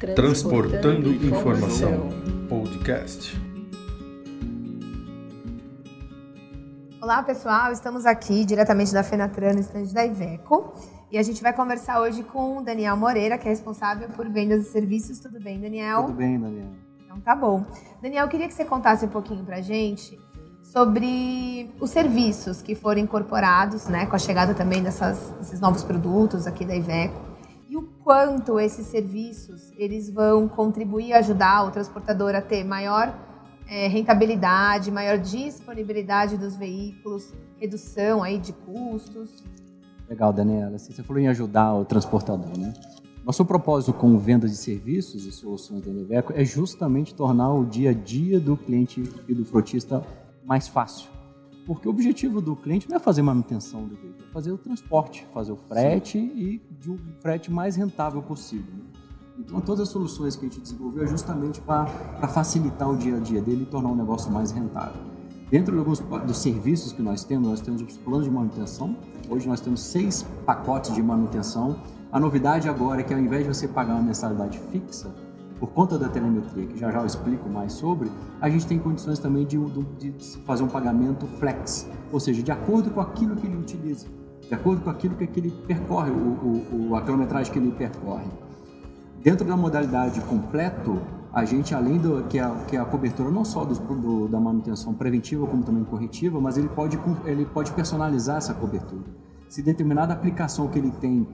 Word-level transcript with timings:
Transportando 0.00 1.12
Informação 1.12 2.08
Podcast. 2.48 3.38
Olá 7.02 7.22
pessoal, 7.22 7.70
estamos 7.70 8.06
aqui 8.06 8.46
diretamente 8.46 8.94
da 8.94 9.02
Fenatran, 9.02 9.52
no 9.52 9.60
estande 9.60 9.92
da 9.92 10.06
Iveco. 10.06 10.72
E 11.12 11.18
a 11.18 11.22
gente 11.22 11.42
vai 11.42 11.52
conversar 11.52 12.00
hoje 12.00 12.22
com 12.22 12.56
o 12.56 12.62
Daniel 12.62 12.96
Moreira, 12.96 13.36
que 13.36 13.46
é 13.46 13.50
responsável 13.50 14.08
por 14.08 14.26
vendas 14.26 14.68
e 14.68 14.70
serviços. 14.70 15.18
Tudo 15.18 15.38
bem, 15.38 15.60
Daniel? 15.60 16.04
Tudo 16.04 16.14
bem, 16.14 16.40
Daniel. 16.40 16.70
Então 17.04 17.20
tá 17.20 17.36
bom. 17.36 17.66
Daniel, 18.00 18.24
eu 18.24 18.30
queria 18.30 18.48
que 18.48 18.54
você 18.54 18.64
contasse 18.64 19.04
um 19.04 19.10
pouquinho 19.10 19.44
pra 19.44 19.60
gente 19.60 20.18
sobre 20.62 21.70
os 21.78 21.90
serviços 21.90 22.62
que 22.62 22.74
foram 22.74 23.02
incorporados, 23.02 23.86
né, 23.86 24.06
com 24.06 24.16
a 24.16 24.18
chegada 24.18 24.54
também 24.54 24.82
dessas, 24.82 25.30
desses 25.38 25.60
novos 25.60 25.84
produtos 25.84 26.46
aqui 26.46 26.64
da 26.64 26.74
Iveco 26.74 27.29
quanto 28.10 28.58
esses 28.58 28.86
serviços 28.86 29.72
eles 29.76 30.10
vão 30.10 30.48
contribuir 30.48 31.12
ajudar 31.12 31.64
o 31.68 31.70
transportador 31.70 32.34
a 32.34 32.42
ter 32.42 32.64
maior 32.64 33.16
é, 33.68 33.86
rentabilidade, 33.86 34.90
maior 34.90 35.16
disponibilidade 35.16 36.36
dos 36.36 36.56
veículos, 36.56 37.32
redução 37.60 38.20
aí 38.20 38.36
de 38.36 38.52
custos. 38.52 39.44
Legal, 40.08 40.32
Daniela. 40.32 40.76
Você 40.76 41.04
falou 41.04 41.22
em 41.22 41.28
ajudar 41.28 41.72
o 41.72 41.84
transportador, 41.84 42.58
né? 42.58 42.74
Nosso 43.24 43.44
propósito 43.44 43.92
com 43.92 44.18
venda 44.18 44.48
de 44.48 44.56
serviços 44.56 45.24
e 45.24 45.30
soluções 45.30 45.80
da 45.80 45.92
Iveco 45.92 46.32
é 46.34 46.44
justamente 46.44 47.14
tornar 47.14 47.54
o 47.54 47.64
dia 47.64 47.90
a 47.90 47.94
dia 47.94 48.40
do 48.40 48.56
cliente 48.56 49.08
e 49.28 49.32
do 49.32 49.44
frotista 49.44 50.04
mais 50.44 50.66
fácil 50.66 51.19
porque 51.66 51.86
o 51.86 51.90
objetivo 51.90 52.40
do 52.40 52.56
cliente 52.56 52.88
não 52.88 52.96
é 52.96 53.00
fazer 53.00 53.22
manutenção 53.22 53.86
do 53.86 53.94
veículo, 53.94 54.24
é 54.28 54.32
fazer 54.32 54.52
o 54.52 54.58
transporte, 54.58 55.26
fazer 55.32 55.52
o 55.52 55.56
frete 55.56 56.18
Sim. 56.18 56.32
e 56.36 56.62
de 56.80 56.90
um 56.90 56.98
frete 57.20 57.50
mais 57.50 57.76
rentável 57.76 58.22
possível. 58.22 58.74
Então, 59.38 59.60
todas 59.60 59.82
as 59.82 59.88
soluções 59.88 60.36
que 60.36 60.44
a 60.44 60.48
gente 60.48 60.60
desenvolveu 60.60 61.04
é 61.04 61.06
justamente 61.06 61.60
para 61.60 61.86
facilitar 62.28 62.90
o 62.90 62.96
dia 62.96 63.16
a 63.16 63.20
dia 63.20 63.40
dele 63.40 63.62
e 63.62 63.66
tornar 63.66 63.90
o 63.90 63.96
negócio 63.96 64.30
mais 64.30 64.50
rentável. 64.50 65.00
Dentro 65.50 65.72
de 65.72 65.78
alguns 65.78 65.98
dos 65.98 66.36
serviços 66.36 66.92
que 66.92 67.02
nós 67.02 67.24
temos, 67.24 67.48
nós 67.48 67.60
temos 67.60 67.82
os 67.82 67.96
planos 67.96 68.24
de 68.24 68.30
manutenção. 68.30 68.96
Hoje 69.28 69.48
nós 69.48 69.60
temos 69.60 69.80
seis 69.80 70.24
pacotes 70.44 70.94
de 70.94 71.02
manutenção. 71.02 71.76
A 72.12 72.20
novidade 72.20 72.68
agora 72.68 73.00
é 73.00 73.04
que 73.04 73.12
ao 73.12 73.18
invés 73.18 73.42
de 73.44 73.48
você 73.52 73.66
pagar 73.66 73.94
uma 73.94 74.02
mensalidade 74.02 74.60
fixa, 74.70 75.12
por 75.60 75.68
conta 75.68 75.98
da 75.98 76.08
telemetria, 76.08 76.66
que 76.66 76.78
já 76.78 76.90
já 76.90 77.00
eu 77.00 77.06
explico 77.06 77.48
mais 77.50 77.74
sobre, 77.74 78.10
a 78.40 78.48
gente 78.48 78.66
tem 78.66 78.78
condições 78.78 79.18
também 79.18 79.46
de, 79.46 79.58
de, 79.98 80.12
fazer 80.46 80.62
um 80.62 80.68
pagamento 80.68 81.26
flex, 81.38 81.86
ou 82.10 82.18
seja, 82.18 82.42
de 82.42 82.50
acordo 82.50 82.90
com 82.90 83.00
aquilo 83.00 83.36
que 83.36 83.46
ele 83.46 83.58
utiliza, 83.58 84.06
de 84.40 84.54
acordo 84.54 84.82
com 84.82 84.88
aquilo 84.88 85.14
que, 85.14 85.38
ele 85.38 85.50
percorre, 85.66 86.10
o, 86.10 86.88
o, 86.88 86.96
a 86.96 87.02
quilometragem 87.02 87.52
que 87.52 87.58
ele 87.58 87.70
percorre. 87.72 88.26
Dentro 89.22 89.46
da 89.46 89.54
modalidade 89.54 90.18
completo, 90.22 90.98
a 91.30 91.44
gente, 91.44 91.74
além 91.74 91.98
do 91.98 92.24
que 92.24 92.38
a, 92.38 92.50
que 92.66 92.76
a 92.76 92.84
cobertura 92.86 93.30
não 93.30 93.44
só 93.44 93.64
do, 93.64 93.74
do, 93.74 94.28
da 94.28 94.40
manutenção 94.40 94.94
preventiva 94.94 95.46
como 95.46 95.62
também 95.62 95.84
corretiva, 95.84 96.40
mas 96.40 96.56
ele 96.56 96.68
pode, 96.68 96.98
ele 97.26 97.44
pode 97.44 97.70
personalizar 97.72 98.38
essa 98.38 98.54
cobertura. 98.54 99.04
Se 99.46 99.62
determinada 99.62 100.14
aplicação 100.14 100.68
que 100.68 100.78
ele 100.78 100.90
tem 100.90 101.28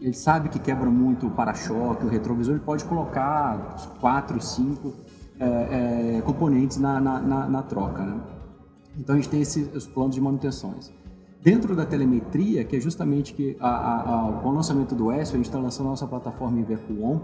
ele 0.00 0.14
sabe 0.14 0.48
que 0.48 0.58
quebra 0.58 0.90
muito 0.90 1.26
o 1.26 1.30
para-choque, 1.30 2.06
o 2.06 2.08
retrovisor, 2.08 2.54
ele 2.54 2.64
pode 2.64 2.84
colocar 2.84 3.76
quatro, 4.00 4.40
cinco 4.40 4.94
é, 5.38 6.16
é, 6.18 6.22
componentes 6.22 6.78
na, 6.78 7.00
na, 7.00 7.20
na, 7.20 7.48
na 7.48 7.62
troca. 7.62 8.02
Né? 8.02 8.20
Então 8.98 9.14
a 9.14 9.18
gente 9.18 9.28
tem 9.28 9.42
esses 9.42 9.74
os 9.74 9.86
planos 9.86 10.14
de 10.14 10.20
manutenções. 10.20 10.92
Dentro 11.42 11.74
da 11.74 11.86
telemetria, 11.86 12.64
que 12.64 12.76
é 12.76 12.80
justamente 12.80 13.32
que 13.32 13.56
a, 13.60 13.68
a, 13.68 14.28
a, 14.28 14.32
com 14.32 14.48
o 14.48 14.52
lançamento 14.52 14.94
do 14.94 15.10
S, 15.10 15.32
a 15.32 15.36
gente 15.36 15.46
está 15.46 15.58
lançando 15.58 15.86
a 15.86 15.90
nossa 15.90 16.06
plataforma 16.06 16.60
Iveco 16.60 16.92
On, 17.02 17.20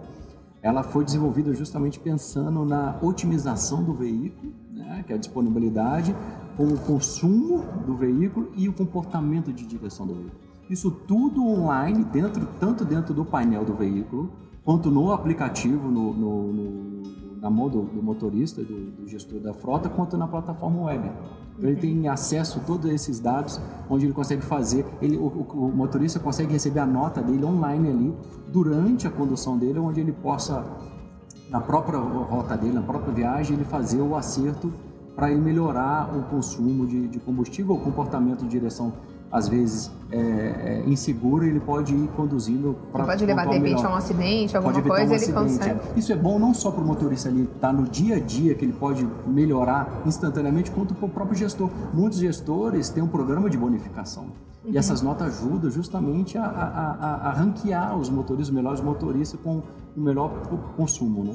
ela 0.63 0.83
foi 0.83 1.05
desenvolvida 1.05 1.55
justamente 1.55 2.01
pensando 2.01 2.65
na 2.65 2.97
otimização 3.03 3.85
do 3.85 3.93
veículo, 3.93 4.53
né, 4.73 5.05
que 5.07 5.13
é 5.13 5.17
a 5.17 5.19
disponibilidade, 5.19 6.17
com 6.57 6.65
o 6.65 6.79
consumo 6.79 7.63
do 7.87 7.95
veículo 7.95 8.51
e 8.57 8.69
o 8.69 8.73
comportamento 8.73 9.53
de 9.53 9.67
direção 9.67 10.07
do 10.07 10.15
veículo. 10.15 10.46
Isso 10.69 10.91
tudo 10.91 11.47
online, 11.47 12.05
dentro, 12.05 12.47
tanto 12.59 12.85
dentro 12.85 13.15
do 13.15 13.25
painel 13.25 13.65
do 13.65 13.75
veículo, 13.75 14.31
quanto 14.65 14.91
no 14.91 15.13
aplicativo, 15.13 15.89
no, 15.89 16.13
no, 16.13 16.53
no 16.53 16.97
na 17.41 17.51
mão 17.51 17.69
do, 17.69 17.83
do 17.83 18.03
motorista, 18.03 18.63
do, 18.63 18.91
do, 18.91 19.09
gestor 19.09 19.39
da 19.39 19.55
frota, 19.55 19.89
quanto 19.89 20.17
na 20.17 20.27
plataforma 20.27 20.83
web. 20.83 21.11
Então, 21.57 21.71
ele 21.71 21.81
tem 21.81 22.09
acesso 22.09 22.59
a 22.59 22.63
todos 22.63 22.91
esses 22.91 23.21
dados, 23.21 23.61
onde 23.89 24.07
ele 24.07 24.13
consegue 24.13 24.43
fazer, 24.43 24.85
ele, 25.01 25.17
o, 25.17 25.27
o, 25.27 25.73
motorista 25.75 26.19
consegue 26.19 26.53
receber 26.53 26.81
a 26.81 26.87
nota 26.87 27.23
dele 27.23 27.45
online 27.45 27.89
ali, 27.89 28.15
durante 28.53 29.07
a 29.07 29.11
condução 29.11 29.57
dele, 29.57 29.79
onde 29.79 30.01
ele 30.01 30.13
possa, 30.13 30.65
na 31.49 31.61
própria 31.61 31.99
rota 31.99 32.57
dele, 32.57 32.73
na 32.73 32.83
própria 32.83 33.13
viagem, 33.13 33.55
ele 33.55 33.65
fazer 33.65 34.01
o 34.01 34.17
acerto 34.17 34.73
para 35.15 35.29
melhorar 35.29 36.15
o 36.15 36.25
consumo 36.25 36.87
de, 36.87 37.09
de 37.09 37.19
combustível, 37.21 37.77
o 37.77 37.81
comportamento 37.81 38.43
de 38.43 38.49
direção 38.49 38.93
às 39.31 39.49
vezes 39.49 39.91
é, 40.11 40.19
é, 40.19 40.83
inseguro, 40.87 41.45
ele 41.45 41.59
pode 41.61 41.95
ir 41.95 42.09
conduzindo 42.17 42.77
para 42.93 43.05
pode 43.05 43.27
levar 43.27 43.47
de 43.47 43.55
repente 43.55 43.85
a 43.85 43.91
um 43.91 43.95
acidente, 43.95 44.57
alguma 44.57 44.81
coisa, 44.81 44.93
um 44.93 45.07
ele 45.07 45.15
acidente, 45.15 45.33
consegue. 45.33 45.81
É. 45.95 45.99
Isso 45.99 46.13
é 46.13 46.17
bom 46.17 46.39
não 46.39 46.55
só 46.55 46.71
para 46.71 46.83
o 46.83 46.87
motorista 46.87 47.29
ali 47.29 47.43
estar 47.43 47.69
tá 47.69 47.73
no 47.73 47.89
dia 47.89 48.17
a 48.17 48.21
dia 48.21 48.55
que 48.55 48.65
ele 48.65 48.73
pode 48.73 49.07
melhorar 49.27 50.03
instantaneamente, 50.07 50.71
quanto 50.71 50.95
para 50.95 51.07
o 51.07 51.09
próprio 51.09 51.37
gestor. 51.37 51.71
Muitos 51.93 52.19
gestores 52.19 52.89
têm 52.89 53.03
um 53.03 53.09
programa 53.09 53.51
de 53.51 53.59
bonificação. 53.59 54.25
Uhum. 54.65 54.73
E 54.73 54.79
essas 54.79 55.03
notas 55.03 55.43
ajudam 55.43 55.71
justamente 55.71 56.39
a, 56.39 56.45
a, 56.45 56.47
a, 56.47 57.29
a 57.29 57.33
ranquear 57.33 57.97
os 57.99 58.09
motoristas, 58.09 58.49
os 58.49 58.55
melhores 58.55 58.81
motoristas 58.81 59.41
com 59.43 59.63
o 59.97 60.01
melhor 60.01 60.31
consumo. 60.77 61.25
Né? 61.25 61.35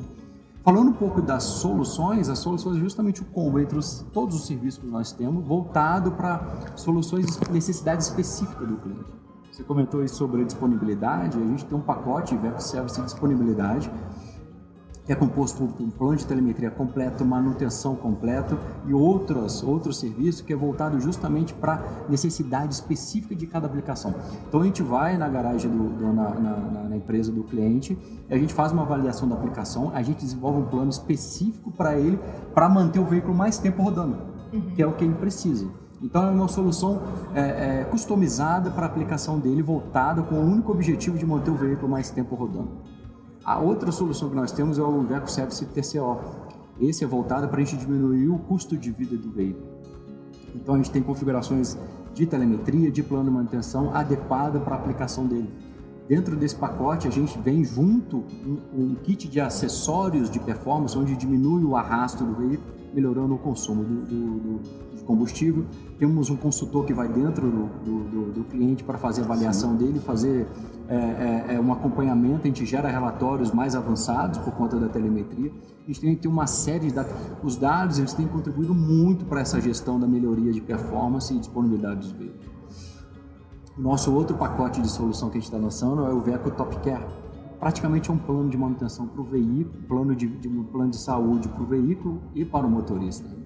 Falando 0.64 0.90
um 0.90 0.94
pouco 0.94 1.24
das 1.24 1.44
soluções, 1.44 2.30
as 2.30 2.38
soluções 2.38 2.78
é 2.78 2.80
justamente 2.80 3.22
o 3.22 3.26
combo 3.26 3.60
entre 3.60 3.78
os, 3.80 4.06
todos 4.14 4.36
os 4.36 4.46
serviços 4.46 4.80
que 4.80 4.86
nós 4.86 5.12
temos, 5.12 5.44
voltado 5.44 6.12
para 6.12 6.46
soluções 6.76 7.40
necessidades 7.50 8.08
específicas 8.08 8.68
do 8.68 8.78
cliente. 8.78 9.06
Você 9.52 9.64
comentou 9.64 10.02
aí 10.02 10.08
sobre 10.08 10.44
a 10.44 10.46
disponibilidade, 10.46 11.38
a 11.40 11.42
gente 11.42 11.66
tem 11.66 11.76
um 11.76 11.82
pacote 11.82 12.36
Iveco 12.36 12.62
Service 12.62 12.96
de 12.96 13.06
disponibilidade, 13.06 13.92
que 15.12 15.14
é 15.14 15.16
composto 15.18 15.68
por 15.68 15.84
um 15.84 15.90
plano 15.90 16.16
de 16.16 16.26
telemetria 16.26 16.72
completo, 16.72 17.26
manutenção 17.26 17.98
completo 17.98 18.58
e 18.88 18.94
outros, 18.94 19.62
outros 19.62 20.00
serviços 20.00 20.40
que 20.40 20.54
é 20.54 20.56
voltado 20.56 21.02
justamente 21.02 21.54
para 21.54 21.84
necessidade 22.08 22.74
específica 22.74 23.36
de 23.36 23.46
cada 23.46 23.68
aplicação. 23.68 24.16
Então 24.48 24.62
a 24.62 24.64
gente 24.64 24.82
vai 24.82 25.18
na 25.18 25.28
garagem, 25.28 25.70
do, 25.70 25.90
do 25.90 26.14
na, 26.14 26.30
na, 26.30 26.84
na, 26.88 26.96
empresa 26.96 27.30
do 27.30 27.44
cliente, 27.44 27.98
a 28.30 28.38
gente 28.38 28.54
faz 28.54 28.72
uma 28.72 28.84
avaliação 28.84 29.28
da 29.28 29.36
aplicação, 29.36 29.92
a 29.94 30.02
gente 30.02 30.20
desenvolve 30.20 30.60
um 30.60 30.66
plano 30.66 30.90
específico 30.90 31.72
para 31.72 32.00
ele 32.00 32.18
para 32.54 32.70
manter 32.70 33.00
o 33.00 33.06
veículo 33.06 33.36
mais 33.36 33.58
tempo 33.58 33.84
rodando, 33.84 34.16
uhum. 34.54 34.62
que 34.76 34.82
é 34.82 34.88
o 34.88 34.94
que 34.94 35.04
ele 35.04 35.16
precisa. 35.16 35.68
Então 36.02 36.26
é 36.26 36.32
uma 36.32 36.48
solução 36.48 37.02
é, 37.36 37.82
é, 37.82 37.84
customizada 37.84 38.72
para 38.72 38.86
a 38.86 38.90
aplicação 38.90 39.38
dele, 39.40 39.62
voltada 39.62 40.24
com 40.24 40.36
o 40.36 40.42
único 40.42 40.72
objetivo 40.72 41.18
de 41.18 41.26
manter 41.26 41.52
o 41.52 41.56
veículo 41.56 41.90
mais 41.90 42.10
tempo 42.10 42.34
rodando. 42.34 42.70
A 43.44 43.60
outra 43.60 43.92
solução 43.92 44.30
que 44.30 44.36
nós 44.36 44.52
temos 44.52 44.78
é 44.78 44.84
o 44.84 45.02
Iveco 45.02 45.30
Service 45.30 45.66
TCO. 45.66 46.20
Esse 46.80 47.04
é 47.04 47.08
voltado 47.08 47.48
para 47.48 47.60
a 47.60 47.64
gente 47.64 47.76
diminuir 47.76 48.30
o 48.30 48.38
custo 48.38 48.78
de 48.78 48.92
vida 48.92 49.18
do 49.18 49.32
veículo. 49.32 49.66
Então 50.54 50.76
a 50.76 50.78
gente 50.78 50.92
tem 50.92 51.02
configurações 51.02 51.76
de 52.14 52.26
telemetria, 52.28 52.92
de 52.92 53.02
plano 53.02 53.26
de 53.26 53.32
manutenção 53.32 53.96
adequada 53.96 54.60
para 54.60 54.76
a 54.76 54.78
aplicação 54.78 55.26
dele. 55.26 55.50
Dentro 56.08 56.36
desse 56.36 56.56
pacote 56.56 57.08
a 57.08 57.12
gente 57.12 57.40
vem 57.40 57.64
junto 57.64 58.18
um, 58.46 58.60
um 58.74 58.96
kit 58.96 59.28
de 59.28 59.40
acessórios 59.40 60.30
de 60.30 60.40
performance 60.40 60.96
onde 60.98 61.16
diminui 61.16 61.64
o 61.64 61.76
arrasto 61.76 62.24
do 62.24 62.36
veículo, 62.36 62.70
melhorando 62.94 63.34
o 63.34 63.38
consumo 63.40 63.84
do, 63.84 64.02
do, 64.06 64.40
do 64.40 64.91
de 65.02 65.08
combustível. 65.08 65.66
Temos 65.98 66.30
um 66.30 66.36
consultor 66.36 66.86
que 66.86 66.94
vai 66.94 67.08
dentro 67.08 67.50
do, 67.50 67.66
do, 67.84 68.32
do 68.32 68.44
cliente 68.46 68.84
para 68.84 68.98
fazer 68.98 69.22
avaliação 69.22 69.72
Sim. 69.72 69.78
dele, 69.78 70.00
fazer 70.00 70.48
é, 70.88 70.96
é, 70.96 71.56
é, 71.56 71.60
um 71.60 71.72
acompanhamento, 71.72 72.42
a 72.44 72.48
gente 72.48 72.66
gera 72.66 72.90
relatórios 72.90 73.52
mais 73.52 73.76
avançados 73.76 74.38
por 74.40 74.54
conta 74.54 74.78
da 74.78 74.88
telemetria. 74.88 75.52
A 75.84 75.88
gente 75.88 76.02
tem 76.02 76.16
ter 76.16 76.28
uma 76.28 76.48
série 76.48 76.88
de 76.88 76.94
dados. 76.94 77.12
Os 77.44 77.56
dados 77.58 78.00
eles 78.00 78.14
têm 78.14 78.28
contribuído 78.28 78.74
muito 78.74 79.26
para 79.26 79.42
essa 79.42 79.60
gestão 79.60 80.00
da 80.00 80.08
melhoria 80.08 80.52
de 80.52 80.62
performance 80.62 81.34
e 81.34 81.40
disponibilidade 81.40 82.02
dos 82.02 82.12
veículos. 82.12 82.52
Nosso 83.78 84.14
outro 84.14 84.38
pacote 84.38 84.82
de 84.82 84.90
solução 84.90 85.30
que 85.30 85.38
a 85.38 85.42
gente 85.42 85.50
está 85.50 85.58
lançando 85.58 86.06
é 86.06 86.14
o 86.14 86.20
Veco 86.20 86.52
Top 86.52 86.76
Care. 86.82 87.06
Praticamente 87.60 88.10
é 88.10 88.14
um 88.14 88.18
plano 88.18 88.50
de 88.50 88.58
manutenção 88.58 89.08
para 89.08 89.22
o 89.22 89.24
veículo, 89.24 89.84
plano 89.88 90.16
de, 90.16 90.28
de, 90.28 90.48
um 90.48 90.64
plano 90.64 90.92
de 90.92 90.98
saúde 90.98 91.48
para 91.48 91.62
o 91.62 91.66
veículo 91.66 92.22
e 92.34 92.44
para 92.44 92.66
o 92.66 92.70
motorista 92.70 93.41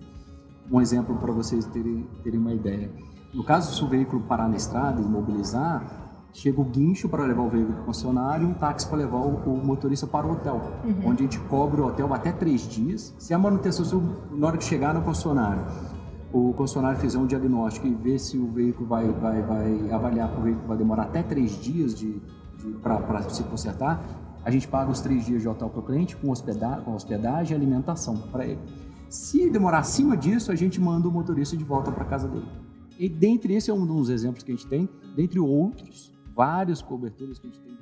um 0.72 0.82
exemplo 0.82 1.16
para 1.18 1.32
vocês 1.32 1.66
terem, 1.66 2.08
terem 2.24 2.40
uma 2.40 2.54
ideia. 2.54 2.92
No 3.34 3.44
caso, 3.44 3.76
se 3.76 3.84
o 3.84 3.88
veículo 3.88 4.22
parar 4.24 4.48
na 4.48 4.56
estrada 4.56 5.02
e 5.02 5.04
imobilizar, 5.04 6.06
chega 6.32 6.60
o 6.60 6.64
guincho 6.66 7.08
para 7.08 7.24
levar 7.24 7.44
o 7.44 7.50
veículo 7.50 7.74
para 7.74 7.84
o 7.84 7.86
concessionário 7.86 8.48
e 8.48 8.52
um 8.52 8.54
táxi 8.54 8.88
para 8.88 8.98
levar 8.98 9.20
o, 9.20 9.36
o, 9.46 9.66
motorista 9.66 10.06
para 10.06 10.28
o 10.28 10.34
hotel, 10.34 10.62
uhum. 10.84 11.10
onde 11.10 11.24
a 11.24 11.26
gente 11.26 11.40
cobre 11.42 11.82
o 11.82 11.88
hotel 11.88 12.14
até 12.14 12.32
três 12.32 12.62
dias. 12.68 13.16
Se 13.18 13.34
a 13.34 13.38
manutenção, 13.38 13.86
se 13.86 13.96
na 14.32 14.48
hora 14.48 14.58
que 14.58 14.64
chegar 14.64 14.94
no 14.94 15.02
concessionário, 15.02 15.64
o 16.34 16.54
concessionário 16.54 17.00
fizer 17.00 17.18
um 17.18 17.26
diagnóstico 17.26 17.88
e 17.88 17.94
ver 17.94 18.20
se 18.20 18.38
o 18.38 18.52
veículo 18.52 18.88
vai, 18.88 19.08
vai, 19.10 19.42
vai 19.42 19.92
avaliar 19.92 20.30
que 20.30 20.40
o 20.40 20.44
veículo 20.44 20.68
vai 20.68 20.78
demorar 20.78 21.04
até 21.04 21.24
três 21.24 21.52
dias 21.52 21.96
de, 21.96 22.22
de 22.58 22.72
para 22.82 23.22
se 23.30 23.44
consertar, 23.44 24.04
a 24.44 24.52
gente 24.52 24.68
paga 24.68 24.92
os 24.92 25.00
três 25.00 25.26
dias 25.26 25.42
de 25.42 25.48
hotel 25.48 25.70
para 25.70 25.80
o 25.80 25.84
cliente 25.84 26.16
com, 26.16 26.30
hospeda 26.30 26.82
com 26.84 26.94
hospedagem 26.94 27.54
e 27.54 27.56
alimentação 27.56 28.16
para 28.32 28.46
ele. 28.46 28.60
Se 29.10 29.50
demorar 29.50 29.80
acima 29.80 30.16
disso, 30.18 30.52
a 30.52 30.56
gente 30.56 30.80
manda 30.80 31.08
o 31.08 31.12
motorista 31.12 31.56
de 31.56 31.64
volta 31.64 31.92
para 31.92 32.06
casa 32.06 32.28
dele. 32.28 32.48
E 32.98 33.10
dentre 33.10 33.54
esse 33.54 33.70
é 33.70 33.74
um 33.74 33.86
dos 33.86 34.10
exemplos 34.10 34.44
que 34.44 34.52
a 34.52 34.56
gente 34.56 34.68
tem, 34.68 34.90
dentre 35.16 35.40
outros, 35.40 36.12
várias 36.36 36.82
coberturas 36.82 37.40
que 37.40 37.48
a 37.48 37.50
gente 37.50 37.60
tem 37.62 37.76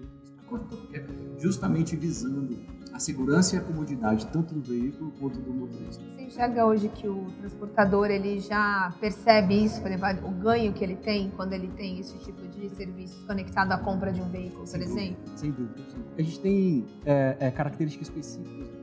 justamente 1.39 1.95
visando 1.95 2.57
a 2.93 2.99
segurança 2.99 3.55
e 3.55 3.59
a 3.59 3.61
comodidade 3.61 4.27
tanto 4.27 4.53
do 4.53 4.61
veículo 4.61 5.11
quanto 5.19 5.39
do 5.39 5.51
motorista. 5.51 6.03
Você 6.15 6.21
enxerga 6.21 6.65
hoje 6.65 6.89
que 6.89 7.07
o 7.07 7.25
transportador 7.39 8.11
ele 8.11 8.39
já 8.39 8.93
percebe 8.99 9.65
isso, 9.65 9.81
por 9.81 9.91
exemplo, 9.91 10.27
o 10.27 10.31
ganho 10.31 10.71
que 10.73 10.83
ele 10.83 10.95
tem 10.95 11.31
quando 11.35 11.53
ele 11.53 11.69
tem 11.69 11.99
esse 11.99 12.17
tipo 12.19 12.47
de 12.47 12.69
serviço 12.69 13.25
conectado 13.25 13.71
à 13.71 13.77
compra 13.77 14.13
de 14.13 14.21
um 14.21 14.29
veículo, 14.29 14.67
sem 14.67 14.79
por 14.79 14.87
dúvida, 14.87 15.01
exemplo? 15.01 15.31
Sem 15.35 15.51
dúvida. 15.51 15.81
A 16.17 16.21
gente 16.21 16.39
tem 16.39 16.85
é, 17.05 17.37
é, 17.39 17.51
características 17.51 18.09
específicas 18.09 18.82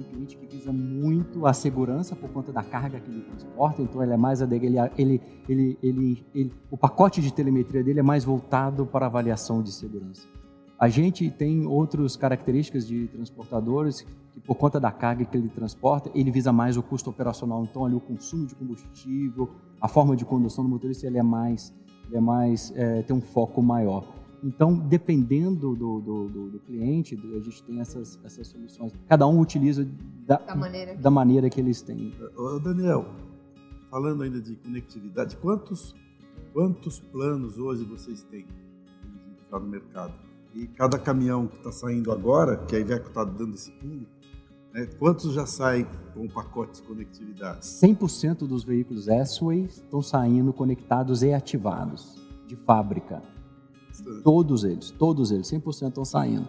tem 0.00 0.02
cliente 0.02 0.36
que 0.36 0.46
visa 0.46 0.72
muito 0.72 1.46
a 1.46 1.52
segurança 1.52 2.16
por 2.16 2.30
conta 2.30 2.52
da 2.52 2.62
carga 2.62 2.98
que 3.00 3.10
ele 3.10 3.20
transporta, 3.22 3.82
então 3.82 4.02
ele 4.02 4.12
é 4.12 4.16
mais 4.16 4.40
ele, 4.40 4.56
ele, 4.56 5.22
ele, 5.48 5.78
ele, 5.82 6.26
ele, 6.34 6.52
o 6.70 6.76
pacote 6.76 7.20
de 7.20 7.32
telemetria 7.32 7.82
dele 7.82 8.00
é 8.00 8.02
mais 8.02 8.24
voltado 8.24 8.86
para 8.86 9.06
avaliação 9.06 9.62
de 9.62 9.72
segurança. 9.72 10.26
A 10.78 10.88
gente 10.88 11.30
tem 11.30 11.66
outras 11.66 12.16
características 12.16 12.86
de 12.86 13.06
transportadores 13.08 14.06
que 14.32 14.40
por 14.40 14.54
conta 14.54 14.80
da 14.80 14.90
carga 14.90 15.24
que 15.24 15.36
ele 15.36 15.48
transporta, 15.48 16.10
ele 16.14 16.30
visa 16.30 16.52
mais 16.52 16.78
o 16.78 16.82
custo 16.82 17.10
operacional. 17.10 17.62
Então 17.64 17.84
ali 17.84 17.94
o 17.94 18.00
consumo 18.00 18.46
de 18.46 18.54
combustível, 18.54 19.50
a 19.78 19.88
forma 19.88 20.16
de 20.16 20.24
condução 20.24 20.64
do 20.64 20.70
motorista 20.70 21.06
ele 21.06 21.18
é 21.18 21.22
mais, 21.22 21.74
ele 22.06 22.16
é 22.16 22.20
mais 22.20 22.72
é, 22.74 23.02
tem 23.02 23.14
um 23.14 23.20
foco 23.20 23.62
maior. 23.62 24.04
Então, 24.42 24.74
dependendo 24.74 25.74
do, 25.74 26.00
do, 26.00 26.28
do, 26.28 26.50
do 26.50 26.58
cliente, 26.60 27.14
a 27.36 27.40
gente 27.40 27.62
tem 27.62 27.80
essas, 27.80 28.18
essas 28.24 28.46
soluções. 28.46 28.92
Cada 29.06 29.26
um 29.26 29.38
utiliza 29.38 29.86
da, 30.26 30.36
da, 30.36 30.54
maneira, 30.54 30.94
que... 30.94 31.02
da 31.02 31.10
maneira 31.10 31.50
que 31.50 31.60
eles 31.60 31.82
têm. 31.82 32.14
Ô, 32.36 32.58
Daniel, 32.58 33.06
falando 33.90 34.22
ainda 34.22 34.40
de 34.40 34.56
conectividade, 34.56 35.36
quantos, 35.36 35.94
quantos 36.52 37.00
planos 37.00 37.58
hoje 37.58 37.84
vocês 37.84 38.22
têm 38.22 38.46
no 39.50 39.60
mercado? 39.60 40.14
E 40.54 40.66
cada 40.68 40.98
caminhão 40.98 41.46
que 41.46 41.56
está 41.56 41.70
saindo 41.70 42.10
agora, 42.10 42.56
que 42.56 42.74
a 42.74 42.78
Iveco 42.78 43.08
está 43.08 43.24
dando 43.24 43.54
esse 43.54 43.70
pulo, 43.72 44.06
né, 44.72 44.86
quantos 44.98 45.32
já 45.32 45.46
saem 45.46 45.86
com 46.14 46.24
o 46.24 46.30
pacote 46.30 46.80
de 46.80 46.86
conectividade? 46.86 47.60
100% 47.60 48.46
dos 48.46 48.64
veículos 48.64 49.06
S-Way 49.06 49.64
estão 49.64 50.00
saindo 50.00 50.52
conectados 50.52 51.22
e 51.22 51.32
ativados 51.32 52.20
de 52.46 52.56
fábrica. 52.56 53.22
Todos 54.22 54.64
eles, 54.64 54.90
todos 54.90 55.30
eles, 55.30 55.50
100% 55.50 55.88
estão 55.88 56.04
saindo. 56.04 56.48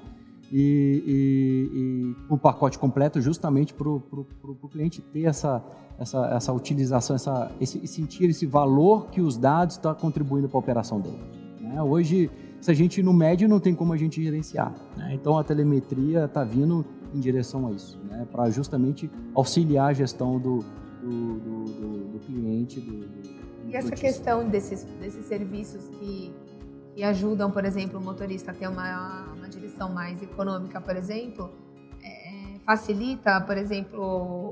E, 0.52 1.04
e, 1.08 1.78
e 1.78 2.16
o 2.30 2.38
pacote 2.38 2.78
completo 2.78 3.22
justamente 3.22 3.74
para 3.74 3.88
o 3.88 4.70
cliente 4.70 5.02
ter 5.02 5.24
essa, 5.24 5.64
essa, 5.98 6.28
essa 6.28 6.52
utilização, 6.52 7.16
essa, 7.16 7.52
esse, 7.62 7.88
sentir 7.88 8.30
esse 8.30 8.46
valor 8.46 9.08
que 9.08 9.22
os 9.22 9.38
dados 9.38 9.76
estão 9.76 9.94
contribuindo 9.96 10.50
para 10.50 10.58
a 10.58 10.60
operação 10.60 11.00
dele. 11.00 11.20
Né? 11.62 11.82
Hoje, 11.82 12.30
se 12.60 12.70
a 12.70 12.74
gente 12.74 13.02
no 13.02 13.14
médio 13.14 13.48
não 13.48 13.60
tem 13.60 13.74
como 13.74 13.94
a 13.94 13.98
gente 13.98 14.22
gerenciar. 14.22 14.74
Né? 14.98 15.14
Então 15.14 15.38
a 15.38 15.44
telemetria 15.44 16.26
está 16.26 16.44
vindo 16.44 16.86
em 17.14 17.20
direção 17.20 17.68
a 17.68 17.72
isso, 17.72 17.98
né? 18.10 18.28
para 18.32 18.50
justamente 18.50 19.10
auxiliar 19.34 19.90
a 19.90 19.94
gestão 19.94 20.38
do, 20.38 20.66
do, 21.02 21.40
do, 21.40 22.12
do 22.12 22.20
cliente. 22.20 22.80
Do, 22.80 23.06
e 23.70 23.76
essa 23.76 23.92
questão 23.92 24.50
desses, 24.50 24.84
desses 25.00 25.26
serviços 25.26 25.88
que 26.00 26.34
que 26.94 27.04
ajudam, 27.04 27.52
por 27.52 27.66
exemplo, 27.66 28.00
o 28.00 28.04
motorista 28.04 28.52
a 28.52 28.54
ter 28.54 28.68
uma, 28.68 29.34
uma 29.34 29.48
direção 29.48 29.90
mais 29.90 30.22
econômica, 30.22 30.80
por 30.82 30.96
exemplo, 30.96 31.50
é, 32.04 32.60
facilita, 32.66 33.40
por 33.42 33.58
exemplo, 33.58 34.52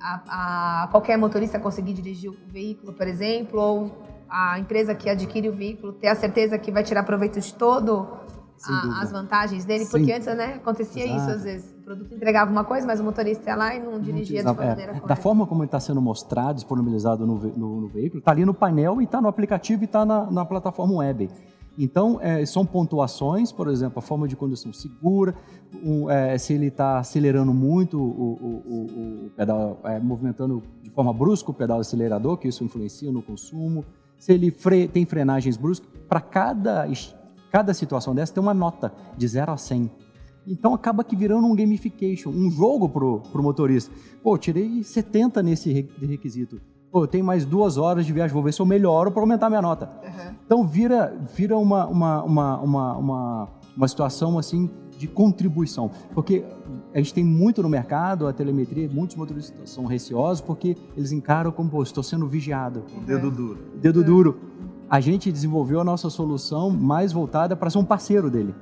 a, 0.00 0.84
a, 0.84 0.88
qualquer 0.88 1.16
motorista 1.18 1.58
conseguir 1.58 1.92
dirigir 1.92 2.30
o 2.30 2.36
veículo, 2.48 2.92
por 2.92 3.06
exemplo, 3.06 3.60
ou 3.60 4.02
a 4.28 4.58
empresa 4.58 4.94
que 4.94 5.10
adquire 5.10 5.48
o 5.48 5.52
veículo 5.52 5.92
ter 5.92 6.08
a 6.08 6.14
certeza 6.14 6.58
que 6.58 6.70
vai 6.70 6.82
tirar 6.82 7.02
proveito 7.02 7.38
de 7.38 7.54
todo 7.54 8.20
a, 8.66 9.02
as 9.02 9.10
vantagens 9.10 9.64
dele, 9.64 9.86
porque 9.86 10.06
Sim. 10.06 10.12
antes 10.12 10.26
né, 10.26 10.54
acontecia 10.54 11.04
Exato. 11.04 11.20
isso 11.20 11.30
às 11.30 11.44
vezes. 11.44 11.72
O 11.78 11.84
produto 11.84 12.14
entregava 12.14 12.50
uma 12.50 12.64
coisa, 12.64 12.86
mas 12.86 13.00
o 13.00 13.04
motorista 13.04 13.50
ia 13.50 13.56
lá 13.56 13.74
e 13.74 13.80
não 13.80 14.00
dirigia 14.00 14.42
não 14.42 14.52
de 14.52 14.58
maneira 14.58 14.82
é, 14.82 14.86
correta. 14.86 15.06
Da 15.06 15.16
forma 15.16 15.46
como 15.46 15.62
ele 15.62 15.68
está 15.68 15.80
sendo 15.80 16.00
mostrado, 16.00 16.54
disponibilizado 16.54 17.26
no, 17.26 17.34
no, 17.34 17.80
no 17.82 17.88
veículo, 17.88 18.20
está 18.20 18.30
ali 18.30 18.44
no 18.44 18.54
painel 18.54 19.00
e 19.00 19.04
está 19.04 19.20
no 19.20 19.28
aplicativo 19.28 19.82
e 19.82 19.86
está 19.86 20.04
na, 20.04 20.30
na 20.30 20.44
plataforma 20.44 20.94
web. 20.94 21.28
Então, 21.78 22.18
é, 22.20 22.44
são 22.44 22.66
pontuações, 22.66 23.50
por 23.50 23.68
exemplo, 23.68 23.98
a 23.98 24.02
forma 24.02 24.28
de 24.28 24.36
condução 24.36 24.72
segura, 24.72 25.34
um, 25.82 26.10
é, 26.10 26.36
se 26.36 26.52
ele 26.52 26.66
está 26.66 26.98
acelerando 26.98 27.52
muito 27.54 27.98
o, 27.98 28.02
o, 28.02 28.62
o, 28.66 29.26
o 29.26 29.30
pedal, 29.30 29.80
é, 29.84 29.98
movimentando 29.98 30.62
de 30.82 30.90
forma 30.90 31.12
brusca 31.12 31.50
o 31.50 31.54
pedal 31.54 31.80
acelerador, 31.80 32.36
que 32.36 32.46
isso 32.46 32.62
influencia 32.62 33.10
no 33.10 33.22
consumo, 33.22 33.84
se 34.18 34.32
ele 34.32 34.50
fre 34.50 34.86
tem 34.86 35.06
frenagens 35.06 35.56
bruscas, 35.56 35.88
para 36.08 36.20
cada, 36.20 36.86
cada 37.52 37.74
situação 37.74 38.14
dessa 38.14 38.32
tem 38.32 38.42
uma 38.42 38.54
nota 38.54 38.90
de 39.14 39.28
0 39.28 39.52
a 39.52 39.56
100. 39.58 39.90
Então 40.46 40.72
acaba 40.74 41.04
que 41.04 41.14
virando 41.14 41.46
um 41.46 41.54
gamification, 41.54 42.30
um 42.30 42.50
jogo 42.50 42.88
pro, 42.88 43.20
pro 43.30 43.42
motorista. 43.42 43.92
Pô, 44.22 44.36
tirei 44.38 44.82
70 44.82 45.42
nesse 45.42 45.70
requisito. 46.00 46.58
Pô, 46.90 47.04
eu 47.04 47.06
tenho 47.06 47.24
mais 47.24 47.44
duas 47.44 47.76
horas 47.76 48.06
de 48.06 48.12
viagem, 48.12 48.32
vou 48.32 48.42
ver 48.42 48.52
se 48.52 48.60
eu 48.60 48.66
melhoro 48.66 49.12
para 49.12 49.22
aumentar 49.22 49.50
minha 49.50 49.62
nota. 49.62 49.88
Uhum. 50.02 50.34
Então 50.44 50.66
vira, 50.66 51.14
vira 51.36 51.56
uma, 51.56 51.86
uma, 51.86 52.22
uma, 52.22 52.58
uma, 52.58 52.96
uma, 52.96 53.48
uma 53.76 53.88
situação 53.88 54.38
assim 54.38 54.68
de 54.98 55.06
contribuição. 55.06 55.90
Porque 56.14 56.44
a 56.94 56.98
gente 56.98 57.12
tem 57.12 57.24
muito 57.24 57.62
no 57.62 57.68
mercado, 57.68 58.26
a 58.26 58.32
telemetria, 58.32 58.88
muitos 58.88 59.16
motoristas 59.16 59.70
são 59.70 59.84
receosos 59.84 60.40
porque 60.40 60.76
eles 60.96 61.12
encaram 61.12 61.50
como, 61.50 61.68
pô, 61.68 61.82
estou 61.82 62.02
sendo 62.02 62.26
vigiado. 62.26 62.84
O 62.96 63.00
dedo 63.00 63.30
duro. 63.30 63.58
Dedo 63.80 64.04
duro. 64.04 64.40
A 64.92 65.00
gente 65.00 65.32
desenvolveu 65.32 65.80
a 65.80 65.84
nossa 65.84 66.10
solução 66.10 66.68
mais 66.68 67.14
voltada 67.14 67.56
para 67.56 67.70
ser 67.70 67.78
um 67.78 67.84
parceiro 67.84 68.30
dele 68.30 68.54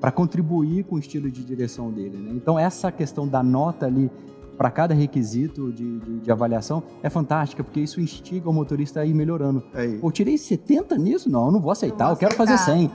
para 0.00 0.10
contribuir 0.10 0.82
com 0.82 0.96
o 0.96 0.98
estilo 0.98 1.30
de 1.30 1.44
direção 1.44 1.92
dele. 1.92 2.16
Né? 2.16 2.32
Então, 2.34 2.58
essa 2.58 2.90
questão 2.90 3.28
da 3.28 3.40
nota 3.40 3.86
ali 3.86 4.10
para 4.58 4.68
cada 4.68 4.94
requisito 4.94 5.72
de, 5.72 6.00
de, 6.00 6.20
de, 6.22 6.32
avaliação 6.32 6.82
é 7.04 7.08
fantástica, 7.08 7.62
porque 7.62 7.78
isso 7.78 8.00
instiga 8.00 8.50
o 8.50 8.52
motorista 8.52 8.98
a 8.98 9.06
ir 9.06 9.14
melhorando. 9.14 9.62
Aí. 9.72 9.98
Pô, 9.98 10.10
tirei 10.10 10.36
70 10.36 10.98
nisso? 10.98 11.30
Não, 11.30 11.46
eu 11.46 11.52
não 11.52 11.60
vou 11.60 11.70
aceitar, 11.70 11.98
não 11.98 12.06
vou 12.06 12.14
eu 12.14 12.18
quero 12.18 12.34
fazer 12.34 12.58
100. 12.58 12.90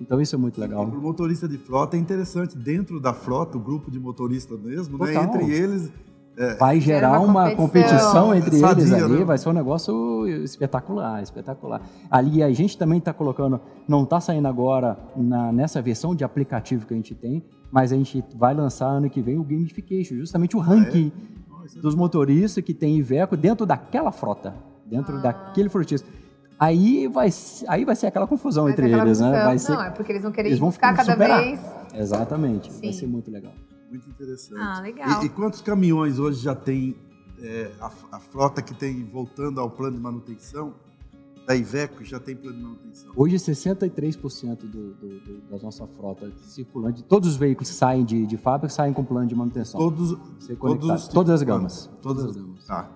Então 0.00 0.18
isso 0.18 0.34
é 0.34 0.38
muito 0.38 0.58
legal. 0.58 0.86
Para 0.86 0.98
o 0.98 1.02
motorista 1.02 1.46
de 1.46 1.58
frota 1.58 1.94
é 1.98 2.00
interessante, 2.00 2.56
dentro 2.56 2.98
da 2.98 3.12
frota, 3.12 3.58
o 3.58 3.60
grupo 3.60 3.90
de 3.90 4.00
motoristas 4.00 4.58
mesmo, 4.58 4.96
né? 4.96 5.14
entre 5.14 5.50
eles 5.50 5.92
é, 6.36 6.54
vai 6.56 6.80
gerar 6.80 7.20
uma, 7.20 7.44
uma 7.44 7.54
competição, 7.54 7.98
competição 7.98 8.34
entre 8.34 8.58
Sadia, 8.58 8.82
eles 8.82 8.92
ali, 8.92 9.18
né? 9.18 9.24
vai 9.24 9.38
ser 9.38 9.48
um 9.48 9.52
negócio 9.52 10.26
espetacular, 10.42 11.22
espetacular. 11.22 11.82
Ali 12.10 12.42
a 12.42 12.50
gente 12.52 12.76
também 12.76 12.98
está 12.98 13.12
colocando, 13.12 13.60
não 13.86 14.02
está 14.02 14.20
saindo 14.20 14.48
agora 14.48 14.98
na, 15.16 15.52
nessa 15.52 15.80
versão 15.80 16.14
de 16.14 16.24
aplicativo 16.24 16.86
que 16.86 16.94
a 16.94 16.96
gente 16.96 17.14
tem, 17.14 17.42
mas 17.70 17.92
a 17.92 17.96
gente 17.96 18.24
vai 18.36 18.54
lançar 18.54 18.86
ano 18.86 19.08
que 19.08 19.22
vem 19.22 19.38
o 19.38 19.44
gamification, 19.44 20.16
justamente 20.16 20.56
o 20.56 20.60
ranking 20.60 21.12
ah, 21.50 21.64
é? 21.76 21.80
dos 21.80 21.94
motoristas 21.94 22.64
que 22.64 22.74
tem 22.74 22.96
Iveco 22.96 23.36
dentro 23.36 23.64
daquela 23.64 24.10
frota, 24.10 24.54
dentro 24.84 25.16
ah. 25.18 25.20
daquele 25.20 25.68
frutista. 25.68 26.08
Aí 26.58 27.08
vai, 27.08 27.28
aí 27.68 27.84
vai 27.84 27.96
ser 27.96 28.06
aquela 28.06 28.26
confusão 28.26 28.64
vai 28.64 28.72
entre 28.72 28.86
eles, 28.86 29.00
confusão. 29.00 29.30
né? 29.30 29.44
Vai 29.44 29.58
ser, 29.58 29.72
não, 29.72 29.82
é 29.82 29.90
porque 29.90 30.12
eles 30.12 30.22
vão 30.22 30.32
querer 30.32 30.48
eles 30.48 30.58
vão 30.58 30.68
buscar 30.68 30.94
cada 30.94 31.12
superar. 31.12 31.42
vez. 31.42 31.60
Exatamente, 31.92 32.72
Sim. 32.72 32.80
vai 32.80 32.92
ser 32.92 33.06
muito 33.06 33.30
legal. 33.30 33.52
Muito 33.94 34.10
interessante. 34.10 34.60
Ah, 34.60 34.80
legal. 34.80 35.22
E, 35.22 35.26
e 35.26 35.28
quantos 35.28 35.60
caminhões 35.60 36.18
hoje 36.18 36.42
já 36.42 36.54
tem 36.54 36.96
é, 37.40 37.70
a, 37.80 37.90
a, 38.10 38.18
frota 38.18 38.60
que 38.60 38.74
tem 38.74 39.04
voltando 39.04 39.60
ao 39.60 39.70
plano 39.70 39.96
de 39.96 40.02
manutenção? 40.02 40.74
Da 41.46 41.54
Iveco 41.54 42.02
já 42.02 42.18
tem 42.18 42.34
plano 42.34 42.56
de 42.56 42.62
manutenção? 42.64 43.12
Hoje, 43.14 43.36
63% 43.36 44.56
do, 44.56 44.94
do, 44.94 45.20
do, 45.20 45.40
da 45.48 45.58
nossa 45.62 45.86
frota 45.86 46.28
circulante, 46.38 47.04
todos 47.04 47.28
os 47.28 47.36
veículos 47.36 47.68
que 47.68 47.76
saem 47.76 48.04
de, 48.04 48.26
de 48.26 48.36
fábrica 48.36 48.74
saem 48.74 48.92
com 48.92 49.04
plano 49.04 49.28
de 49.28 49.34
manutenção. 49.34 49.78
Todos, 49.78 50.18
todos 50.58 51.08
todas 51.08 51.34
as 51.34 51.42
gamas. 51.42 51.88
Todas 52.02 52.24
as 52.24 52.36
gamas. 52.36 52.64
Tá. 52.64 52.90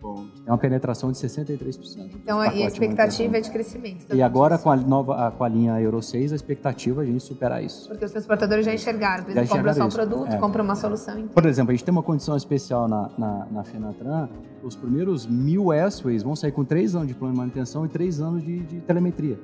Bom. 0.00 0.26
É 0.46 0.50
uma 0.50 0.56
penetração 0.56 1.12
de 1.12 1.18
63%. 1.18 2.10
Então, 2.14 2.42
e 2.42 2.62
a 2.62 2.66
expectativa 2.66 3.36
é 3.36 3.40
de 3.40 3.50
crescimento. 3.50 4.14
E 4.14 4.22
agora, 4.22 4.56
com 4.56 4.70
a, 4.70 4.76
nova, 4.76 5.30
com 5.30 5.44
a 5.44 5.48
linha 5.48 5.78
Euro 5.80 6.02
6, 6.02 6.32
a 6.32 6.36
expectativa 6.36 7.02
é 7.02 7.04
a 7.04 7.06
gente 7.06 7.22
superar 7.22 7.62
isso. 7.62 7.86
Porque 7.88 8.06
os 8.06 8.10
transportadores 8.10 8.64
já 8.64 8.72
enxergaram. 8.72 9.28
Eles 9.28 9.48
compram 9.48 9.74
só 9.74 9.84
um 9.84 9.88
produto, 9.90 10.32
é. 10.32 10.38
compram 10.38 10.64
uma 10.64 10.74
solução. 10.74 11.14
Inteira. 11.14 11.32
Por 11.34 11.44
exemplo, 11.44 11.72
a 11.72 11.74
gente 11.74 11.84
tem 11.84 11.92
uma 11.92 12.02
condição 12.02 12.34
especial 12.34 12.88
na, 12.88 13.10
na, 13.18 13.46
na 13.50 13.64
Fenatran. 13.64 14.28
Os 14.62 14.74
primeiros 14.74 15.26
mil 15.26 15.70
S-Ways 15.70 16.22
vão 16.22 16.34
sair 16.34 16.52
com 16.52 16.64
três 16.64 16.94
anos 16.94 17.08
de 17.08 17.14
plano 17.14 17.34
de 17.34 17.38
manutenção 17.38 17.84
e 17.84 17.88
três 17.88 18.20
anos 18.20 18.42
de, 18.42 18.60
de 18.60 18.80
telemetria. 18.80 19.38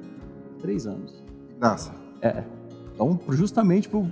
Três 0.61 0.87
anos. 0.87 1.23
Nossa. 1.61 1.93
É. 2.23 2.45
Então, 2.95 3.21
justamente 3.29 3.91
para 3.91 3.99
o 3.99 4.07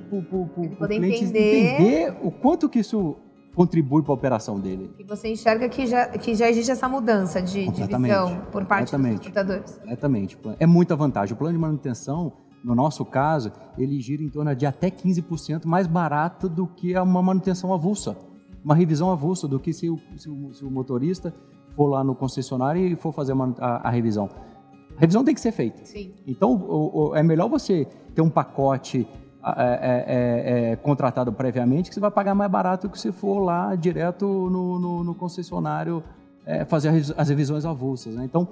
cliente 0.87 1.25
entender... 1.25 1.75
entender 1.75 2.17
o 2.23 2.31
quanto 2.31 2.69
que 2.69 2.81
isso 2.81 3.17
contribui 3.55 4.03
para 4.03 4.13
a 4.13 4.15
operação 4.15 4.59
dele. 4.59 4.91
E 4.99 5.05
você 5.05 5.29
enxerga 5.29 5.69
que 5.69 5.87
já, 5.87 6.09
que 6.09 6.35
já 6.35 6.51
existe 6.51 6.71
essa 6.71 6.89
mudança 6.89 7.41
de, 7.41 7.69
de 7.71 7.85
visão 7.85 8.43
por 8.51 8.65
parte 8.65 8.97
dos 8.97 9.21
computadores. 9.21 9.81
Exatamente. 9.85 10.39
É 10.59 10.67
muita 10.67 10.97
vantagem. 10.97 11.35
O 11.35 11.37
plano 11.37 11.55
de 11.55 11.61
manutenção, 11.61 12.33
no 12.63 12.75
nosso 12.75 13.05
caso, 13.05 13.53
ele 13.79 14.01
gira 14.01 14.23
em 14.23 14.29
torno 14.29 14.55
de 14.55 14.67
até 14.67 14.91
15% 14.91 15.67
mais 15.67 15.87
barato 15.87 16.49
do 16.49 16.67
que 16.67 16.99
uma 16.99 17.23
manutenção 17.23 17.73
avulsa. 17.73 18.17
Uma 18.65 18.75
revisão 18.75 19.11
avulsa 19.11 19.47
do 19.47 19.61
que 19.61 19.73
se 19.73 19.89
o, 19.89 19.99
se 20.17 20.29
o, 20.29 20.53
se 20.53 20.65
o 20.65 20.71
motorista 20.71 21.33
for 21.77 21.87
lá 21.87 22.03
no 22.03 22.15
concessionário 22.15 22.81
e 22.81 22.97
for 22.97 23.13
fazer 23.13 23.33
uma, 23.33 23.55
a, 23.59 23.89
a, 23.89 23.91
revisão. 23.91 24.29
A 24.97 25.01
revisão 25.01 25.25
tem 25.25 25.35
que 25.35 25.41
ser 25.41 25.53
feita. 25.53 25.85
Sim. 25.85 26.13
Então, 26.27 26.55
o, 26.55 27.11
o, 27.11 27.17
é 27.17 27.23
melhor 27.23 27.49
você 27.49 27.87
ter 28.15 28.23
um 28.23 28.31
pacote 28.31 29.07
é, 29.45 29.63
é, 29.63 30.05
é, 30.07 30.73
é, 30.73 30.77
contratado 30.77 31.33
previamente 31.33 31.91
que 31.91 31.95
você 31.95 32.01
vai 32.01 32.11
pagar 32.11 32.35
mais 32.35 32.51
barato 32.51 32.89
que 32.89 32.99
se 32.99 33.13
for 33.13 33.41
lá 33.41 33.75
direto 33.75 34.27
no, 34.27 34.79
no, 34.79 35.05
no 35.05 35.15
concessionário 35.15 36.03
é, 36.47 36.65
fazer 36.65 36.89
as 37.17 37.29
revisões 37.29 37.65
avulsas. 37.65 38.15
Né? 38.15 38.25
Então, 38.25 38.49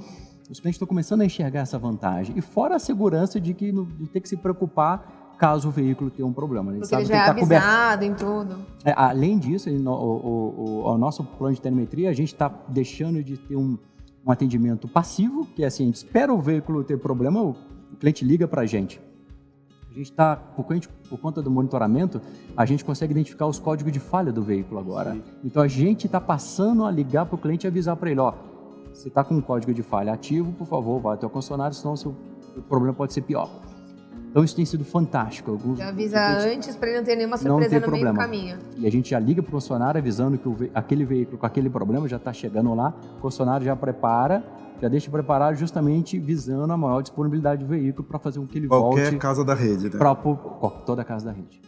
os 0.50 0.60
clientes 0.60 0.76
estão 0.76 0.86
começando 0.86 1.22
a 1.22 1.24
enxergar 1.24 1.60
essa 1.60 1.78
vantagem. 1.78 2.36
E 2.36 2.42
fora 2.42 2.76
a 2.76 2.78
segurança 2.78 3.40
de 3.40 3.54
que 3.54 3.72
de 3.72 4.06
ter 4.08 4.20
que 4.20 4.28
se 4.28 4.36
preocupar 4.36 5.34
caso 5.38 5.68
o 5.68 5.70
veículo 5.70 6.10
tenha 6.10 6.26
um 6.26 6.32
problema. 6.32 6.70
Ele 6.70 6.80
Porque 6.80 6.90
sabe 6.90 7.02
ele 7.02 7.08
já 7.08 7.22
é 7.22 7.24
tá 7.24 7.30
avisado 7.32 8.04
coberto. 8.04 8.04
em 8.04 8.14
tudo. 8.14 8.58
É, 8.84 8.92
além 8.94 9.38
disso, 9.38 9.70
o, 9.70 9.88
o, 9.88 10.84
o, 10.84 10.92
o, 10.92 10.98
nosso 10.98 11.24
plano 11.24 11.54
de 11.54 11.60
telemetria, 11.60 12.10
a 12.10 12.12
gente 12.12 12.32
está 12.32 12.52
deixando 12.68 13.24
de 13.24 13.36
ter 13.36 13.56
um, 13.56 13.78
um 14.24 14.30
atendimento 14.30 14.86
passivo, 14.86 15.46
que 15.56 15.64
é 15.64 15.66
assim, 15.66 15.84
a 15.84 15.86
gente 15.86 15.96
espera 15.96 16.32
o 16.32 16.40
veículo 16.40 16.84
ter 16.84 16.98
problema, 16.98 17.42
o 17.42 17.56
cliente 17.98 18.24
liga 18.24 18.46
para 18.46 18.62
a 18.62 18.66
gente. 18.66 19.00
A 19.92 19.94
gente 19.94 20.10
está, 20.10 20.36
por, 20.36 20.64
por, 20.64 21.18
conta 21.18 21.42
do 21.42 21.50
monitoramento, 21.50 22.18
a 22.56 22.64
gente 22.64 22.82
consegue 22.82 23.12
identificar 23.12 23.46
os 23.46 23.58
códigos 23.58 23.92
de 23.92 24.00
falha 24.00 24.32
do 24.32 24.42
veículo 24.42 24.80
agora. 24.80 25.12
Sim. 25.12 25.22
Então 25.44 25.62
a 25.62 25.68
gente 25.68 26.06
está 26.06 26.18
passando 26.18 26.86
a 26.86 26.90
ligar 26.90 27.26
para 27.26 27.34
o 27.34 27.38
cliente 27.38 27.66
e 27.66 27.68
avisar 27.68 27.94
para 27.96 28.10
ele, 28.10 28.18
ó, 28.18 28.32
você 28.90 29.08
está 29.08 29.22
com 29.22 29.34
um 29.34 29.40
código 29.42 29.74
de 29.74 29.82
falha 29.82 30.10
ativo, 30.10 30.50
por 30.52 30.66
favor, 30.66 30.98
vá 30.98 31.12
até 31.12 31.26
o 31.26 31.30
concessionário, 31.30 31.76
senão 31.76 31.92
o, 31.92 31.96
seu, 31.98 32.16
o 32.56 32.62
problema 32.62 32.94
pode 32.94 33.12
ser 33.12 33.20
pior. 33.20 33.50
Então 34.32 34.42
isso 34.42 34.56
tem 34.56 34.64
sido 34.64 34.82
fantástico. 34.82 35.50
Alguns, 35.50 35.78
já 35.78 35.88
avisa 35.88 36.18
antes 36.38 36.74
para 36.74 36.88
ele 36.88 36.98
não 36.98 37.04
ter 37.04 37.16
nenhuma 37.16 37.36
surpresa 37.36 37.74
no 37.76 37.82
problema. 37.82 38.12
meio 38.12 38.14
do 38.14 38.18
caminho. 38.18 38.58
E 38.78 38.86
a 38.86 38.90
gente 38.90 39.10
já 39.10 39.18
liga 39.18 39.42
para 39.42 39.50
o 39.50 39.52
concessionário 39.52 39.98
avisando 39.98 40.38
que 40.38 40.48
o, 40.48 40.56
aquele 40.74 41.04
veículo 41.04 41.36
com 41.36 41.44
aquele 41.44 41.68
problema 41.68 42.08
já 42.08 42.16
está 42.16 42.32
chegando 42.32 42.74
lá, 42.74 42.94
o 43.18 43.20
concessionário 43.20 43.64
já 43.64 43.76
prepara 43.76 44.42
já 44.80 44.88
deixa 44.88 45.08
preparado 45.08 45.54
justamente 45.54 46.18
visando 46.18 46.72
a 46.72 46.76
maior 46.76 47.02
disponibilidade 47.02 47.62
do 47.62 47.68
veículo 47.68 48.02
para 48.02 48.18
fazer 48.18 48.40
com 48.40 48.46
que 48.48 48.58
ele 48.58 48.66
Qualquer 48.66 48.84
volte... 48.84 49.02
Qualquer 49.02 49.18
casa 49.18 49.44
da 49.44 49.54
rede, 49.54 49.84
né? 49.84 49.90
Pra, 49.90 50.12
toda 50.84 51.02
a 51.02 51.04
casa 51.04 51.26
da 51.26 51.30
rede. 51.30 51.62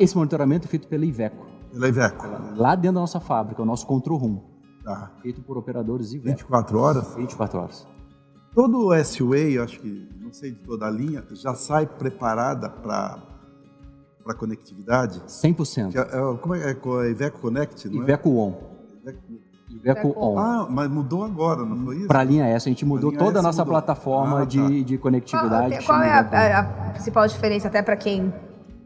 Esse 0.00 0.16
monitoramento 0.16 0.66
é 0.66 0.68
feito 0.68 0.88
pela 0.88 1.04
Iveco. 1.04 1.46
Pela 1.72 1.86
Iveco. 1.86 2.26
Lá 2.56 2.74
dentro 2.74 2.94
da 2.94 3.00
nossa 3.02 3.20
fábrica, 3.20 3.62
o 3.62 3.64
nosso 3.64 3.86
control 3.86 4.18
room. 4.18 4.40
Tá. 4.82 5.12
Feito 5.22 5.40
por 5.42 5.56
operadores 5.56 6.12
Iveco. 6.12 6.38
24 6.38 6.78
horas? 6.80 7.14
24 7.14 7.58
horas. 7.60 7.86
Todo 8.54 8.86
o 8.86 8.92
S-Way, 8.92 9.58
acho 9.58 9.78
que, 9.80 10.08
não 10.20 10.32
sei 10.32 10.50
de 10.50 10.58
toda 10.58 10.86
a 10.86 10.90
linha, 10.90 11.24
já 11.32 11.54
sai 11.54 11.86
preparada 11.86 12.68
para 12.68 13.18
para 14.22 14.34
conectividade? 14.34 15.20
100%. 15.26 15.94
É, 15.94 16.00
é, 16.00 16.36
como 16.38 16.54
é, 16.54 16.70
é 16.70 16.74
com 16.74 16.98
a 16.98 17.08
Iveco 17.08 17.40
Connect, 17.40 17.88
não 17.88 18.02
Iveco 18.02 18.28
é? 18.28 18.32
On. 18.32 18.54
Iveco 19.02 19.18
Iveco 19.68 20.14
On. 20.16 20.38
Ah, 20.38 20.66
mas 20.68 20.90
mudou 20.90 21.24
agora, 21.24 21.64
não 21.64 21.84
foi 21.84 21.96
isso? 21.98 22.08
Para 22.08 22.20
a 22.20 22.24
linha 22.24 22.46
S, 22.46 22.68
a 22.68 22.70
gente 22.70 22.84
mudou 22.84 23.14
a 23.14 23.16
toda 23.16 23.38
a 23.38 23.42
nossa 23.42 23.64
mudou. 23.64 23.80
plataforma 23.80 24.36
ah, 24.36 24.40
tá. 24.40 24.44
de, 24.44 24.84
de 24.84 24.98
conectividade. 24.98 25.84
Qual, 25.84 25.98
qual 25.98 26.02
é 26.02 26.10
a, 26.10 26.20
a, 26.20 26.60
a, 26.60 26.90
principal 26.90 27.26
diferença, 27.26 27.68
até 27.68 27.82
para 27.82 27.96
quem 27.96 28.32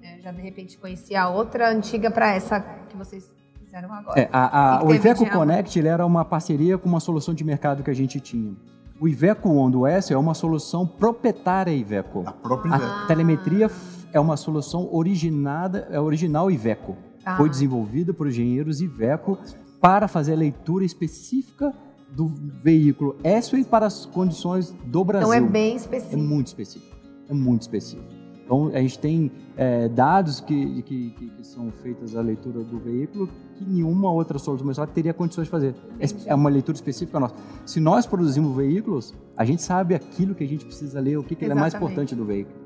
é, 0.03 0.21
já 0.21 0.31
de 0.31 0.41
repente 0.41 0.79
conhecia 0.79 1.23
a 1.23 1.29
outra 1.29 1.71
antiga 1.71 2.11
para 2.11 2.33
essa 2.33 2.61
que 2.61 2.97
vocês 2.97 3.29
fizeram 3.59 3.93
agora? 3.93 4.21
É, 4.21 4.29
a, 4.33 4.83
o 4.85 4.95
Iveco 4.95 5.29
Connect 5.29 5.79
ele 5.79 5.89
era 5.89 6.05
uma 6.05 6.25
parceria 6.25 6.79
com 6.79 6.89
uma 6.89 7.01
solução 7.01 7.35
de 7.35 7.43
mercado 7.45 7.83
que 7.83 7.91
a 7.91 7.95
gente 7.95 8.21
tinha. 8.21 8.55
O 9.01 9.09
Iveco 9.09 9.49
On 9.49 9.71
do 9.71 9.87
S 9.87 10.13
é 10.13 10.17
uma 10.17 10.35
solução 10.35 10.87
proprietária 10.87 11.73
Iveco. 11.73 12.23
A 12.27 12.33
própria 12.33 12.77
Iveco. 12.77 12.85
A 12.85 13.07
telemetria 13.07 13.71
é 14.13 14.21
uma 14.21 14.37
solução 14.37 14.89
originada, 14.93 15.89
é 15.91 15.99
original 15.99 16.51
Iveco. 16.51 16.97
Ah. 17.25 17.37
Foi 17.37 17.49
desenvolvida 17.49 18.15
por 18.15 18.29
engenheiros 18.29 18.81
Iveco 18.81 19.39
para 19.81 20.07
fazer 20.07 20.35
a 20.35 20.37
leitura 20.37 20.85
específica 20.85 21.75
do 22.09 22.29
veículo 22.63 23.17
S 23.25 23.65
para 23.65 23.87
as 23.87 24.07
condições 24.07 24.71
do 24.87 25.05
Brasil. 25.05 25.29
Então 25.29 25.47
é 25.47 25.51
bem 25.51 25.75
específico. 25.75 26.15
É 26.15 26.23
muito 26.23 26.47
específico. 26.47 26.97
É 27.29 27.35
muito 27.35 27.63
específico. 27.63 28.14
Então 28.45 28.71
a 28.75 28.79
gente 28.81 28.99
tem 28.99 29.33
é, 29.57 29.89
dados 29.89 30.41
que, 30.41 30.83
que, 30.83 31.11
que, 31.11 31.47
são 31.47 31.71
feitas 31.71 32.15
a 32.15 32.21
leitura 32.21 32.61
do 32.61 32.79
veículo 32.79 33.29
que 33.57 33.65
nenhuma 33.65 34.11
outra 34.11 34.39
solução 34.39 34.87
teria 34.87 35.15
condições 35.15 35.45
de 35.45 35.51
fazer. 35.51 35.75
É, 35.99 36.07
é 36.27 36.35
uma 36.35 36.51
leitura 36.51 36.77
específica 36.77 37.19
nossa. 37.19 37.35
Se 37.65 37.81
nós 37.81 38.07
produzimos 38.07 38.55
veículos, 38.55 39.15
a 39.37 39.45
gente 39.45 39.63
sabe 39.63 39.95
aquilo 39.95 40.35
que 40.35 40.45
a 40.45 40.49
gente 40.49 40.65
precisa 40.65 41.01
ler, 41.01 41.17
o 41.17 41.23
que, 41.23 41.35
que 41.35 41.45
é 41.45 41.55
mais 41.55 41.75
importante 41.75 42.15
do 42.15 42.25
veículo. 42.25 42.57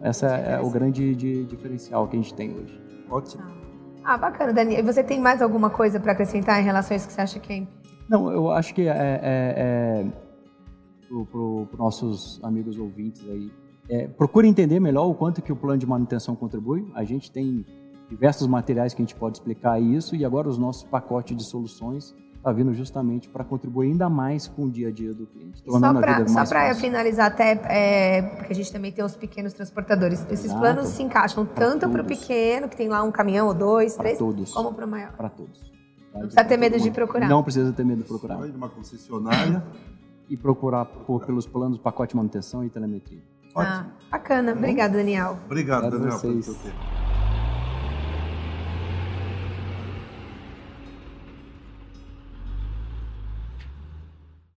Essa 0.00 0.26
é 0.26 0.60
o 0.60 0.70
grande 0.70 1.14
de, 1.14 1.44
diferencial 1.44 2.08
que 2.08 2.16
a 2.16 2.20
gente 2.20 2.34
tem 2.34 2.54
hoje. 2.54 2.80
Ótimo. 3.10 3.42
Ah. 3.46 3.58
Ah, 4.08 4.16
bacana, 4.16 4.54
Dani. 4.54 4.74
E 4.74 4.82
você 4.82 5.04
tem 5.04 5.20
mais 5.20 5.42
alguma 5.42 5.68
coisa 5.68 6.00
para 6.00 6.12
acrescentar 6.12 6.58
em 6.58 6.64
relação 6.64 6.94
a 6.94 6.96
isso 6.96 7.06
que 7.06 7.12
você 7.12 7.20
acha 7.20 7.38
que 7.38 7.52
é 7.52 7.66
Não, 8.08 8.32
eu 8.32 8.50
acho 8.50 8.74
que 8.74 8.88
é, 8.88 8.88
é, 8.88 10.02
é 10.02 10.06
para 11.08 11.38
os 11.38 11.78
nossos 11.78 12.40
amigos 12.42 12.78
ouvintes 12.78 13.22
aí, 13.28 13.52
é, 13.88 14.06
procure 14.06 14.46
entender 14.46 14.78
melhor 14.80 15.06
o 15.06 15.14
quanto 15.14 15.40
que 15.40 15.52
o 15.52 15.56
plano 15.56 15.78
de 15.78 15.86
manutenção 15.86 16.36
contribui. 16.36 16.86
A 16.94 17.04
gente 17.04 17.30
tem 17.30 17.64
diversos 18.08 18.46
materiais 18.46 18.94
que 18.94 19.02
a 19.02 19.04
gente 19.04 19.14
pode 19.14 19.38
explicar 19.38 19.80
isso 19.80 20.14
e 20.14 20.24
agora 20.24 20.48
os 20.48 20.58
nossos 20.58 20.84
pacotes 20.84 21.36
de 21.36 21.44
soluções 21.44 22.14
está 22.36 22.52
vindo 22.52 22.72
justamente 22.72 23.28
para 23.28 23.44
contribuir 23.44 23.90
ainda 23.90 24.08
mais 24.08 24.46
com 24.46 24.64
o 24.64 24.70
dia 24.70 24.88
a 24.88 24.90
dia 24.92 25.12
do 25.12 25.26
cliente. 25.26 25.62
Só 26.28 26.46
para 26.46 26.74
finalizar 26.74 27.26
até, 27.26 27.60
é, 27.64 28.22
porque 28.22 28.52
a 28.52 28.56
gente 28.56 28.72
também 28.72 28.92
tem 28.92 29.04
os 29.04 29.16
pequenos 29.16 29.52
transportadores. 29.52 30.24
Esses 30.30 30.46
Exato. 30.46 30.60
planos 30.60 30.86
se 30.88 31.02
encaixam 31.02 31.44
tanto 31.44 31.88
para 31.88 32.02
o 32.02 32.04
pequeno, 32.04 32.68
que 32.68 32.76
tem 32.76 32.88
lá 32.88 33.02
um 33.02 33.10
caminhão 33.10 33.48
ou 33.48 33.54
dois, 33.54 33.94
pra 33.94 34.04
três, 34.04 34.18
todos. 34.18 34.52
como 34.52 34.72
para 34.72 34.86
o 34.86 34.88
maior. 34.88 35.12
Para 35.12 35.28
todos. 35.28 35.60
Não 36.14 36.20
precisa 36.22 36.44
ter 36.44 36.56
medo 36.56 36.78
de 36.78 36.90
procurar. 36.90 37.28
Não 37.28 37.42
precisa 37.42 37.72
ter 37.72 37.84
medo 37.84 38.02
de 38.02 38.08
procurar. 38.08 38.38
Numa 38.38 38.68
concessionária. 38.68 39.62
e 40.28 40.36
procurar 40.36 40.84
por, 40.84 41.24
pelos 41.24 41.46
planos, 41.46 41.78
pacote 41.78 42.10
de 42.10 42.16
manutenção 42.16 42.62
e 42.62 42.68
telemetria. 42.68 43.22
Ah, 43.66 43.86
bacana. 44.10 44.52
Obrigada, 44.52 44.96
Daniel. 44.96 45.38
Obrigado, 45.46 45.90
Daniel, 45.90 46.18
pelo 46.20 46.42
seu 46.42 46.54
tempo. 46.54 46.97